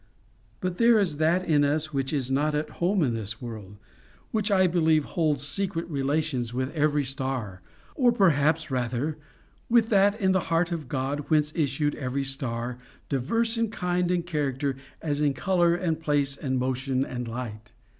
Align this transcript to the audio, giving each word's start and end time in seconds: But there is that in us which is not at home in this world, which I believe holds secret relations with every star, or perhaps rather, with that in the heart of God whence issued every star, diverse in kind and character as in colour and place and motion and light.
But 0.61 0.77
there 0.79 0.97
is 0.97 1.17
that 1.17 1.47
in 1.47 1.63
us 1.63 1.93
which 1.93 2.11
is 2.11 2.31
not 2.31 2.55
at 2.55 2.71
home 2.81 3.03
in 3.03 3.13
this 3.13 3.39
world, 3.39 3.77
which 4.31 4.49
I 4.49 4.65
believe 4.65 5.05
holds 5.05 5.47
secret 5.47 5.87
relations 5.91 6.55
with 6.55 6.73
every 6.73 7.03
star, 7.03 7.61
or 7.93 8.11
perhaps 8.11 8.71
rather, 8.71 9.19
with 9.69 9.89
that 9.89 10.19
in 10.19 10.31
the 10.31 10.39
heart 10.49 10.71
of 10.71 10.87
God 10.87 11.25
whence 11.29 11.53
issued 11.55 11.93
every 11.93 12.23
star, 12.23 12.79
diverse 13.09 13.59
in 13.59 13.69
kind 13.69 14.09
and 14.09 14.25
character 14.25 14.75
as 15.03 15.21
in 15.21 15.35
colour 15.35 15.75
and 15.75 15.99
place 15.99 16.35
and 16.35 16.57
motion 16.57 17.05
and 17.05 17.27
light. 17.27 17.71